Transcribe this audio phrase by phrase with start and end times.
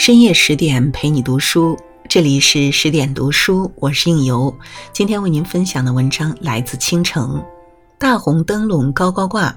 [0.00, 1.76] 深夜十点陪你读书，
[2.08, 4.56] 这里是十点读书，我是应由。
[4.94, 7.44] 今天为您分享的文章来自倾城。
[7.98, 9.54] 大红灯笼高高挂，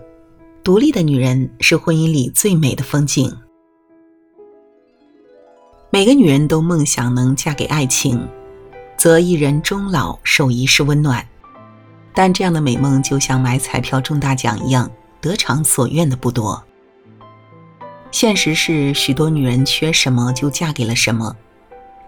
[0.61, 3.33] 独立的女人是婚姻里最美的风景。
[5.89, 8.27] 每个女人都梦想能嫁给爱情，
[8.97, 11.25] 择一人终老，受一世温暖。
[12.13, 14.91] 但这样的美梦就像买彩票中大奖一样，
[15.21, 16.61] 得偿所愿的不多。
[18.13, 21.35] 现实是，许多女人缺什么就嫁给了什么，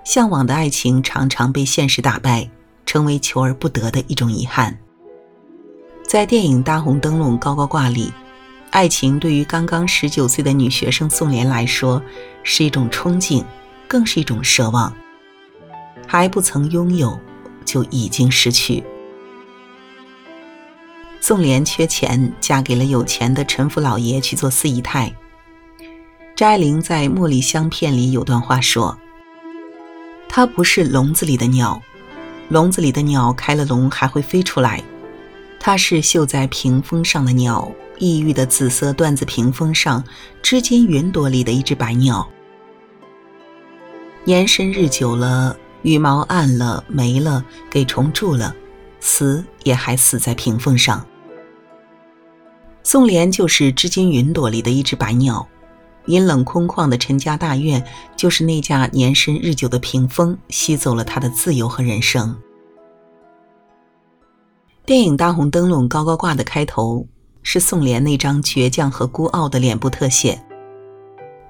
[0.04, 2.48] 向往的爱情常常被现实打败，
[2.86, 4.78] 成为求而不得的一种遗憾。
[6.08, 8.14] 在电影《大红灯笼高高挂》里，
[8.70, 12.00] 爱情对于刚刚十九岁的女学生宋莲来说，
[12.44, 13.44] 是一种憧憬，
[13.88, 14.96] 更是一种奢望。
[16.06, 17.20] 还不曾拥有，
[17.66, 18.84] 就已经失去。
[21.20, 25.12] 宋莲缺钱，嫁给了有钱的陈府老爷去做四姨太。
[26.36, 29.00] 张爱玲在《茉莉香片》里有段话说
[30.28, 31.82] ：“它不是笼子里的鸟，
[32.50, 34.84] 笼子里的鸟开了笼还会飞出来。
[35.62, 40.04] 它是绣在屏风上的鸟，异域的紫色缎子屏风上，
[40.42, 42.28] 织金云朵里的一只白鸟。
[44.26, 48.54] 年深日久了，羽毛暗了没了，给虫蛀了，
[49.00, 51.08] 死也还死在屏风上。
[52.84, 55.48] 宋莲就是织金云朵里的一只白鸟。”
[56.08, 57.84] 阴冷空旷的陈家大院，
[58.16, 62.36] 就是那架年深日久的屏风，吸走了他的自由和人生。
[64.86, 67.08] 电影《大红灯笼高高挂》的开头
[67.42, 70.40] 是宋濂那张倔强和孤傲的脸部特写。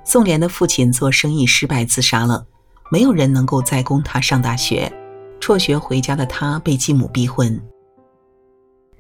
[0.06, 2.46] 宋濂的父亲做生意失败自杀了，
[2.90, 4.90] 没有人能够再供他上大学，
[5.42, 7.62] 辍学回家的他被继母逼婚。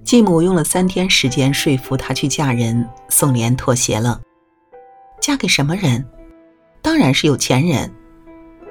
[0.03, 4.19] 继母用了三天时间说服他去嫁人，宋濂妥协了。
[5.25, 6.05] 嫁给什么人？
[6.83, 7.91] 当然是有钱人。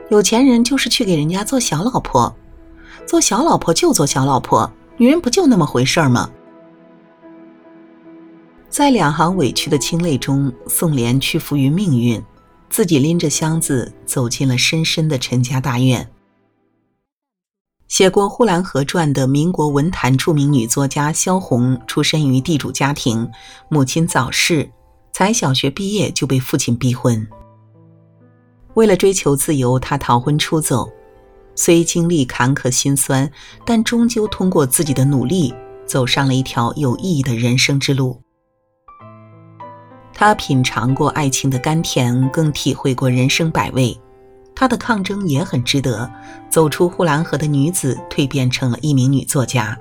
[0.09, 2.32] 有钱人就是去给人家做小老婆，
[3.09, 4.70] 做小老婆就做小老婆。
[4.97, 6.31] 女人不就那么回事儿吗？
[8.69, 12.22] 在两行委屈的清泪中，宋莲屈服于命运，
[12.71, 16.09] 自己拎着箱子走进了深深的陈家大院。
[17.88, 23.28] 写过《呼兰河传》的民国文坛著名女作家萧红，出身于地主家庭，
[23.69, 24.71] 母亲早逝。
[25.14, 27.25] 才小学毕业就被父亲逼婚。
[28.75, 30.91] 为了追求自由，他逃婚出走，
[31.54, 33.30] 虽经历坎坷心酸，
[33.64, 35.54] 但终究通过自己的努力，
[35.86, 38.20] 走上了一条有意义的人生之路。
[40.12, 43.97] 他品尝过爱情的甘甜，更体会过人生百味。
[44.53, 46.10] 他的抗争也很值得。
[46.50, 49.78] 走出呼兰河的女子，蜕变成了一名女作家。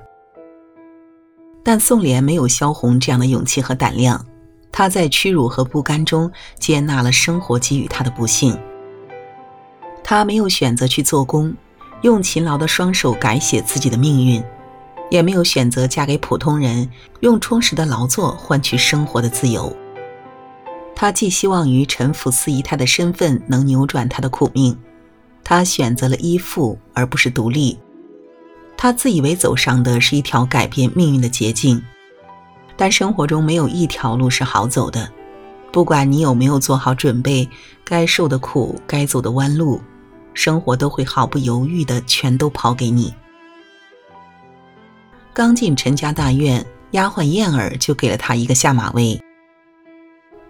[1.64, 4.24] 但宋濂没有萧红这样的勇气和胆量。
[4.76, 8.58] 他在屈辱和不甘中接纳了生活给予他的不幸。
[10.02, 11.54] 他没有选择去做工，
[12.02, 14.42] 用勤劳的双手改写自己的命运，
[15.12, 16.90] 也没有选择嫁给普通人，
[17.20, 19.72] 用充实的劳作换取生活的自由。
[20.96, 24.76] 他寄希望于陈府四姨太的身份能扭转他的苦命，
[25.44, 27.78] 他选择了依附而不是独立。
[28.76, 31.80] 他自以为走上的是一条改变命运的捷径。
[32.76, 35.08] 但生活中没有一条路是好走的，
[35.72, 37.48] 不管你有没有做好准备，
[37.84, 39.80] 该受的苦，该走的弯路，
[40.34, 43.14] 生活都会毫不犹豫的全都抛给你。
[45.32, 49.20] 刚进陈家大院，丫鬟燕儿就给了他一个下马威。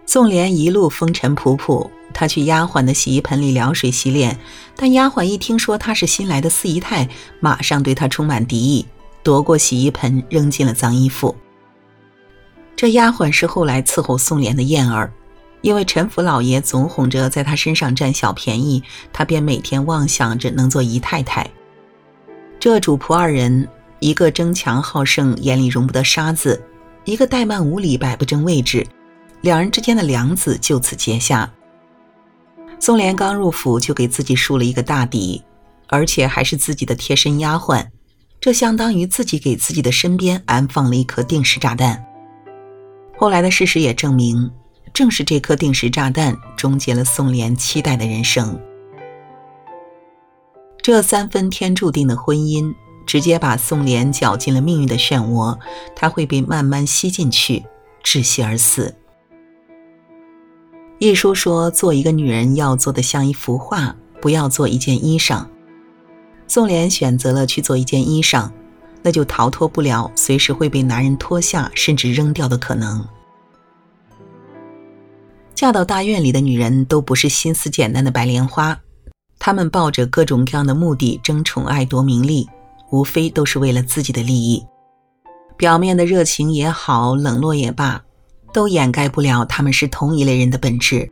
[0.05, 4.39] 宋莲一路风尘仆仆，她去丫鬟的洗衣盆里舀水洗脸，
[4.75, 7.09] 但丫鬟一听说她是新来的四姨太，
[7.39, 8.85] 马上对她充满敌意，
[9.23, 11.35] 夺过洗衣盆扔进了脏衣服。
[12.75, 15.11] 这丫鬟是后来伺候宋莲的燕儿，
[15.61, 21.49] 因为陈府老爷总哄着在她身上占小便宜，她便每天妄想着能做姨太太。
[22.59, 23.67] 这主仆二人，
[23.99, 26.59] 一个争强好胜，眼里容不得沙子；
[27.05, 28.85] 一个怠慢无礼，摆不正位置。
[29.41, 31.49] 两人之间的梁子就此结下。
[32.79, 35.41] 宋莲刚入府就给自己树了一个大敌，
[35.87, 37.85] 而且还是自己的贴身丫鬟，
[38.41, 42.03] 这相当于自己给自己的身边安放了一颗定时炸弹。
[43.17, 44.51] 后来的事实也证明，
[44.93, 48.59] 正是这颗定时炸弹终结了宋濂期待的人生。
[50.81, 52.73] 这三分天注定的婚姻，
[53.05, 55.57] 直接把宋濂搅进了命运的漩涡，
[55.95, 57.65] 他会被慢慢吸进去，
[58.03, 58.93] 窒息而死。
[60.99, 65.45] 一书说，做一个女人要做的像一幅画，不要做一件衣裳。
[66.47, 68.51] 宋濂选择了去做一件衣裳。
[69.05, 73.07] 那就逃脱不了随时会被男人脱下甚至扔掉的可能。
[75.53, 78.75] 嫁到大院里的女人都不是心思简单的白莲花，
[79.37, 82.49] 她们抱着各种各样的目的争宠爱夺名利，
[82.89, 84.65] 无非都是为了自己的利益。
[85.55, 88.01] 表面的热情也好，冷落也罢，
[88.51, 91.11] 都掩盖不了他们是同一类人的本质。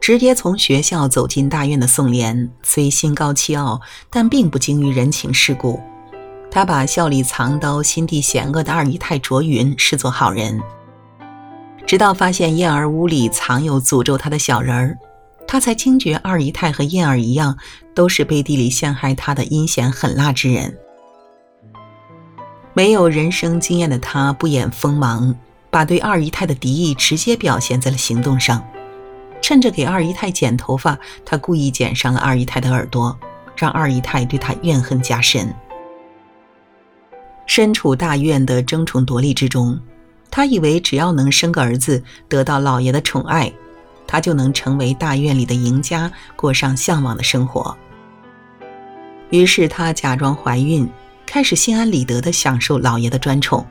[0.00, 5.78] 直接从学校走进大院的宋濂，虽心高气傲，但并不精于人情世故。
[6.54, 10.62] 他把笑里藏刀、心地险恶的二姨太卓云视作好人。
[11.84, 14.96] 直到发现燕儿屋里藏有诅咒他的小人儿，
[15.48, 17.58] 他才惊觉二姨太和燕儿一样，
[17.92, 20.78] 都是背地里陷害他的阴险狠辣之人。
[22.72, 25.34] 没有人生经验的他不掩锋芒，
[25.70, 28.64] 把对二姨太的敌意直接表现在了行动上。
[29.42, 33.18] 趁着给二姨太剪头发，他故意剪伤了二姨太的耳朵，
[33.56, 35.52] 让二姨太对他怨恨加深。
[37.46, 39.78] 身处大院的争宠夺利之中，
[40.30, 43.52] 他以为只要能生个儿子，得到老爷的宠爱，
[44.06, 47.76] 他就能成为大院里的赢家，过上向往的生活。
[49.30, 50.88] 于是他假装怀孕，
[51.26, 53.66] 开始心安理得地享受老爷的专宠。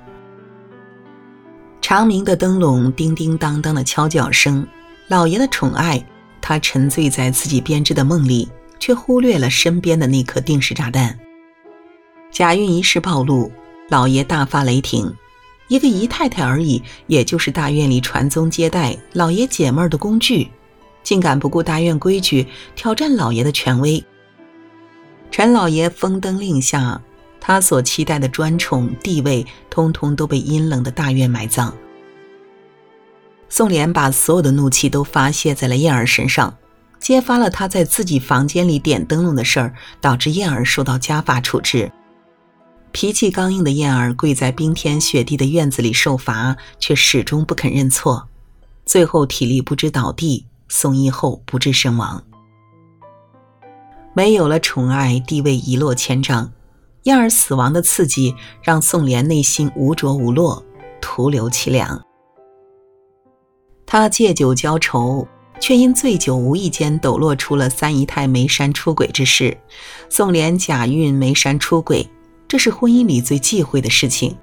[1.81, 4.65] 长明的灯笼叮叮当当的敲叫声。
[5.09, 6.03] 老爷的宠爱，
[6.41, 8.49] 他沉醉在自己编织的梦里，
[8.79, 11.17] 却忽略了身边的那颗定时炸弹。
[12.31, 13.51] 假孕一事暴露，
[13.93, 15.13] 老爷大发雷霆。
[15.67, 20.49] 一个姨太太而已，也就是大院里传宗接代、老爷解闷儿的工具，
[21.03, 24.03] 竟敢不顾大院规矩，挑战老爷的权威。
[25.29, 26.99] 陈老爷封灯令下，
[27.39, 31.71] 他所期待的专宠地位，通通都被阴冷的大院埋葬。
[33.47, 36.51] 宋濂把所有的怒气都发泄在了燕儿身上，
[36.99, 41.91] 揭发了他在自己房间里点灯笼的事儿，导致燕儿受到家法处置。
[42.93, 48.29] 脾气刚硬的燕儿跪在冰天雪地的院子里受罚，却始终不肯认错，
[48.85, 52.23] 最后体力不支倒地，送医后不治身亡。
[54.13, 56.53] 没有了宠爱，地位一落千丈。
[57.03, 60.63] 燕儿死亡的刺激让宋濂内心无着无落，
[61.01, 61.99] 徒留凄凉。
[63.87, 65.27] 他借酒浇愁，
[65.59, 69.57] 却因醉酒无意间抖落出了三姨太梅山出轨之事。
[70.09, 72.07] 宋濂假孕梅山出轨，
[72.53, 74.37] 这是婚姻里最忌讳的事情，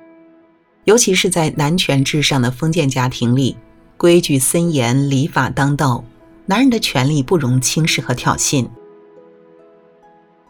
[0.83, 3.57] 尤其是在男权至上的封建家庭里，
[3.97, 6.03] 规矩森严，礼法当道，
[6.45, 8.69] 男人的权利不容轻视和挑衅。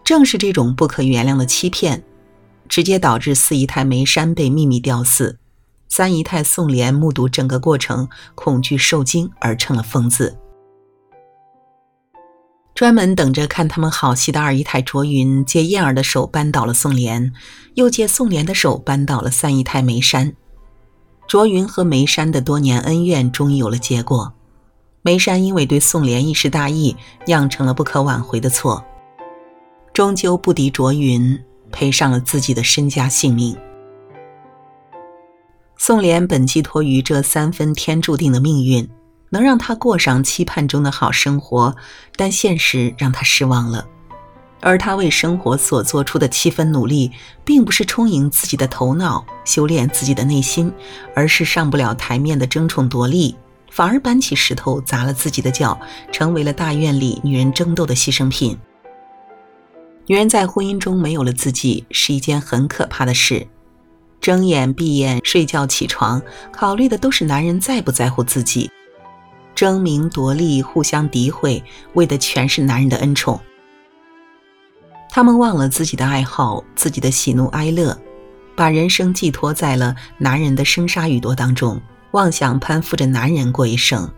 [0.03, 2.03] 正是这种不可原谅的欺骗，
[2.67, 5.37] 直接导致四姨太梅山被秘密吊死。
[5.87, 10.35] 三姨太宋濂目睹整个过程，恐惧受惊而成了疯子。
[12.81, 17.31] 专门等着看他们好戏的二姨太卓云借燕儿的手扳倒了宋濂，
[17.75, 20.35] 又借宋濂的手扳倒了三姨太梅山。
[21.29, 24.33] 卓云和梅山的多年恩怨终于有了结果。
[25.03, 26.97] 梅山因为对宋濂一时大意，
[27.27, 28.83] 酿成了不可挽回的错，
[29.93, 31.39] 终究不敌卓云，
[31.71, 33.55] 赔上了自己的身家性命。
[35.77, 38.89] 宋濂本寄托于这三分天注定的命运，
[39.31, 41.75] 能让他过上期盼中的好生活，
[42.17, 43.87] 但现实让他失望了。
[44.61, 47.11] 而他为生活所做出的七分努力，
[47.45, 50.71] 并不是充盈自己的头脑、修炼自己的内心，
[51.15, 53.35] 而是上不了台面的争宠夺利，
[53.71, 55.81] 反而搬起石头砸了自己的脚，
[56.13, 58.59] 成为了大院里女人争斗的牺牲品。
[60.07, 63.47] 女人在婚姻中没有了自己，是一件很可怕的事。
[64.21, 66.21] 睁眼闭眼睡觉起床，
[66.53, 68.71] 考虑的都是男人在不在乎自己，
[69.61, 71.63] 争名夺利，互相诋毁，
[71.93, 73.39] 为的全是男人的恩宠。
[75.11, 77.95] 他们忘了自己的爱好，自己的喜怒哀乐，
[78.57, 81.79] 把人生寄托在了男人的生杀予夺当中，
[82.13, 84.11] 妄想攀附着男人过一生。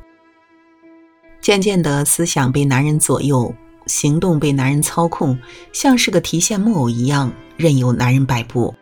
[1.40, 3.52] 渐渐的，思想被男人左右，
[3.86, 5.36] 行动被男人操控，
[5.72, 8.72] 像是个提线木偶一样，任由男人摆布。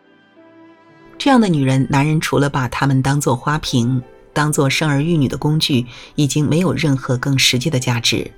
[1.17, 3.99] 这样的女人，男人除了把她们当做花瓶，
[4.33, 5.85] 当做生儿育女的工具，
[6.15, 8.29] 已经没有任何更实际的价值。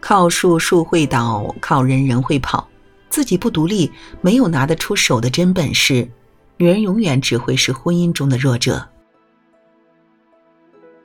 [0.00, 2.68] 靠树树会倒，靠人人会跑，
[3.10, 3.90] 自己不独立，
[4.20, 6.08] 没有拿得出手的真本事，
[6.56, 8.88] 女人永远只会是婚姻中的弱者。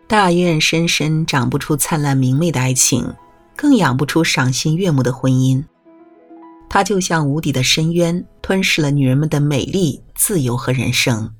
[0.06, 3.12] 大院深深长不出灿烂明媚的爱情，
[3.56, 5.63] 更养不出赏心悦目的婚姻。
[6.70, 11.34] 它就像无底的深渊，吞噬了女人们的美丽、自由和人生。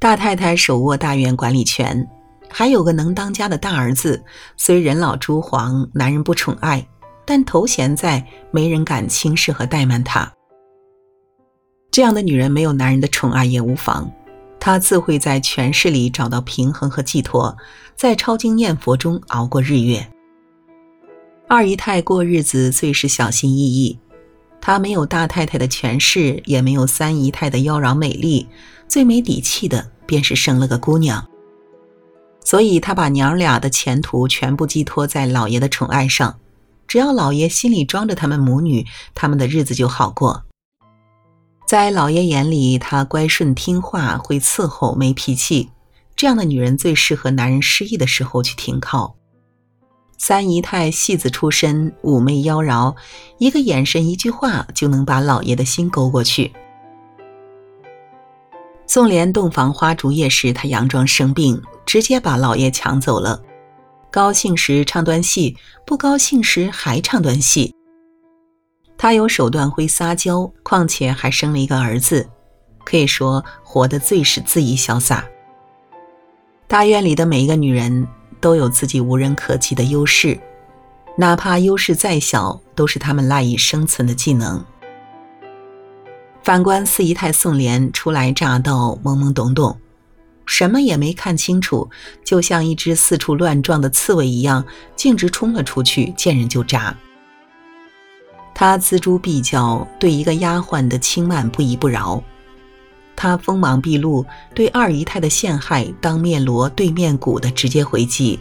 [0.00, 2.08] 大太太手握大院管理权，
[2.48, 4.24] 还有个能当家的大儿子，
[4.56, 6.88] 虽人老珠黄，男人不宠爱，
[7.26, 10.32] 但头衔在，没人敢轻视和怠慢她。
[11.90, 14.10] 这样的女人没有男人的宠爱也无妨，
[14.58, 17.54] 她自会在权势里找到平衡和寄托，
[17.94, 20.10] 在抄经念佛中熬过日月。
[21.46, 23.98] 二姨太过日子最是小心翼翼，
[24.60, 28.46] 她没有大太太的权势，也没有三姨太的妖娆美丽，
[28.86, 31.26] 最没底气的便是生了个姑娘。
[32.44, 36.38] 所以她把娘俩的前途全部寄托在老爷的宠爱上，
[36.86, 40.44] 只要老爷心里装着他们母女，他们的日子就好过。
[41.66, 45.70] 在老爷眼里，她乖顺听话，会伺候，没脾气。
[46.16, 49.16] 这样的女人最适合男人失意的时候去停靠。
[50.22, 52.94] 三姨太戏子出身，妩媚妖娆，
[53.38, 56.52] 一个眼神，一句话就能把老爷的心勾过去。
[58.86, 63.40] 宋莲洞房花烛夜时，她佯装生病，直接把老爷抢走了。
[64.10, 67.74] 高兴时唱段戏，不高兴时还唱段戏。
[68.98, 72.28] 他有手段，会撒娇，况且还生了一个儿子，
[72.84, 75.24] 可以说活得最是恣意潇洒。
[76.68, 78.06] 大院里的每一个女人
[78.40, 80.38] 都有自己无人可及的优势，
[81.16, 84.64] 哪怕优势再小，都是他们赖以生存的技能。
[86.42, 89.76] 反观四姨太宋莲，初来乍到，懵懵懂懂，
[90.46, 91.90] 什么也没看清楚，
[92.24, 94.64] 就像一只四处乱撞的刺猬一样，
[94.96, 96.96] 径直冲了出去，见人就扎。
[98.54, 102.22] 他锱铢必较，对一个丫鬟的轻慢不依不饶；
[103.22, 104.24] 他锋芒毕露，
[104.54, 108.40] 对二姨太的陷害当面锣对面鼓的直接回击。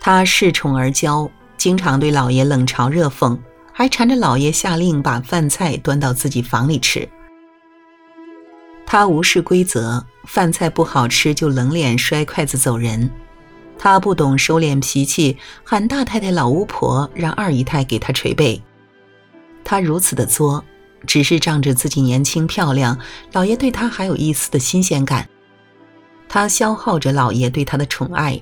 [0.00, 3.38] 他恃宠而骄，经常对老爷冷嘲热讽，
[3.72, 7.08] 还缠着老爷下令把饭菜端到自己房里吃。
[8.84, 13.08] 他无视规则，饭菜不好吃就冷脸摔筷子走人。
[13.78, 18.60] 他不懂收敛脾气，喊大太太老巫婆，让二姨太给他捶背。
[19.62, 20.64] 他如此的作，
[21.06, 22.98] 只是仗着自己年轻漂亮，
[23.32, 25.28] 老爷对她还有一丝的新鲜感。
[26.28, 28.40] 她消耗着老爷对她的宠爱，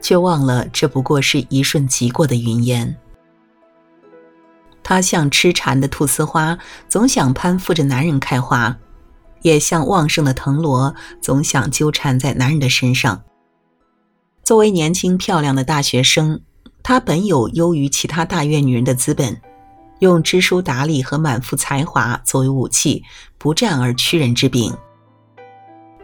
[0.00, 2.96] 却忘了这不过是一瞬即过的云烟。
[4.82, 8.76] 她像痴缠的菟丝花，总想攀附着男人开花；
[9.42, 13.22] 也像旺盛的藤萝，总想纠缠在男人的身上。
[14.42, 16.40] 作为年轻漂亮的大学生，
[16.82, 19.40] 她本有优于其他大院女人的资本。
[20.00, 23.02] 用知书达理和满腹才华作为武器，
[23.38, 24.72] 不战而屈人之兵。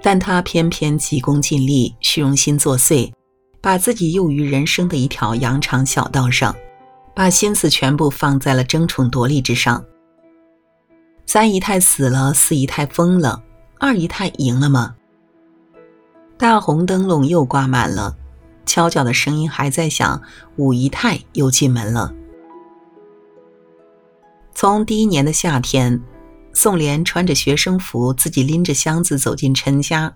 [0.02, 3.12] 但他偏偏急功近利，虚荣心作祟，
[3.60, 6.54] 把自己囿于人生的一条羊肠小道上，
[7.14, 9.84] 把心思全部放在了争宠夺利之上。
[11.26, 13.42] 三姨太死了，四姨太疯了，
[13.78, 14.94] 二姨太赢了吗？
[16.38, 18.16] 大红灯笼又挂满了，
[18.64, 20.22] 敲脚的声音还在响，
[20.56, 22.14] 五姨太又进门了。
[24.60, 26.02] 从第一年的夏天，
[26.52, 30.12] 宋莲穿着学生服，自己拎着箱子走进陈家；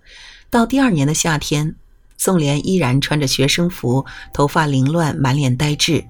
[0.50, 1.74] 到第二年的夏天，
[2.18, 6.04] 宋莲依然穿着学生服，头发凌乱，满脸呆滞。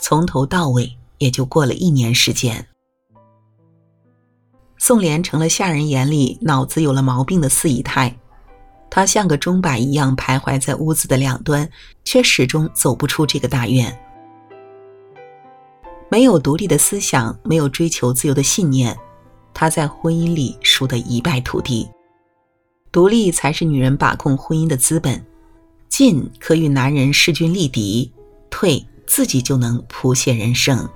[0.00, 2.66] 从头到尾，也就过了一年时间。
[4.78, 8.16] 宋莲成了下人眼里脑子有了毛病的四姨太，
[8.88, 11.68] 她像个钟摆一样徘徊在屋子的两端，
[12.02, 13.94] 却始终走不出这个大院。
[16.10, 18.96] 没有独立的思想，没有追求自由的信念，
[19.52, 21.88] 她在婚姻里输得一败涂地。
[22.90, 25.22] 独立才是女人把控婚姻的资本，
[25.88, 28.10] 进可与男人势均力敌，
[28.48, 30.88] 退自己就能谱写人生。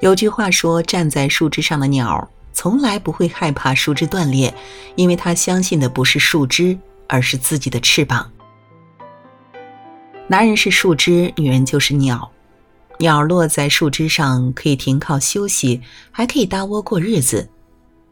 [0.00, 4.54] 有句话说：“站在树枝上的鸟，从来不会害怕树枝断裂，
[4.94, 6.78] 因为他相信的不是树枝，
[7.08, 8.30] 而是自己的翅膀。”
[10.28, 12.30] 男人是树枝，女人就是鸟。
[12.98, 17.48] 鸟落在树枝上，可以停靠休息，还可以搭窝过日子，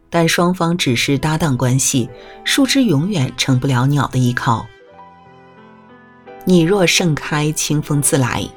[0.09, 2.09] 但双方只是搭档关系，
[2.45, 4.65] 树枝永远成不了鸟的依靠。
[6.45, 8.49] 你若盛开，清风自来。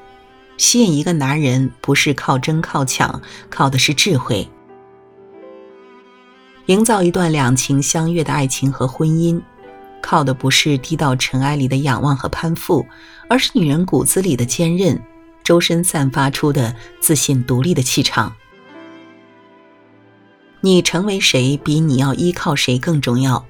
[0.57, 3.19] 吸引一个男人，不是靠争靠抢，
[3.49, 4.47] 靠的是智慧。
[6.67, 9.41] 营造一段两情相悦的爱情和婚姻，
[9.99, 12.85] 靠的不是低到尘埃里的仰望和攀附，
[13.27, 15.01] 而是女人骨子里的坚韧。
[15.49, 18.35] 周身散发出的自信、独立的气场。
[20.61, 23.43] 你成为谁，比你要依靠谁更重要。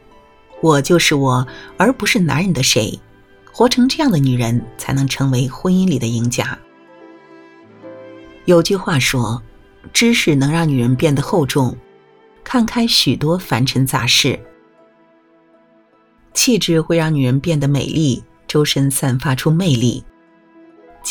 [0.62, 2.98] 我就是我，而不是男人的谁。
[3.51, 6.58] 活成这样的女人，才能成为婚姻里的赢家。
[8.46, 9.44] 有句话说
[9.91, 11.75] ：“知识能让女人变得厚重，
[12.46, 14.39] 看开许多凡尘杂事；
[16.34, 20.01] 气质会让女人变得美丽，周身散发出魅力。”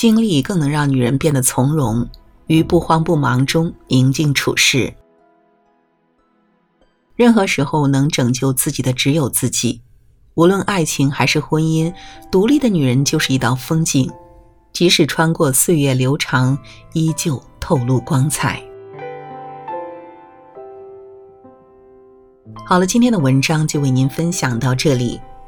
[0.01, 2.09] 经历更能让女人变得从容，
[2.47, 4.95] 于不慌不忙中宁静处事。
[7.17, 9.83] 任何时候能拯救自己的只有自己。
[10.35, 11.93] 无论爱情还是婚姻，
[12.31, 14.09] 独立的女人就是一道风景，
[14.73, 16.57] 即使穿过岁月流长，
[16.93, 18.63] 依旧透露光彩。
[22.65, 25.21] 好了，今天的文章就为您分享到这里。